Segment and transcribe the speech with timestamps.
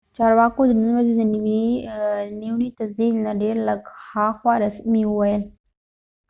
[0.15, 1.21] چارواکو د نن ورځې د
[2.39, 3.81] نیونې د تصدیق نه ډیر لږ
[4.11, 5.43] هاخوا رسمي وویل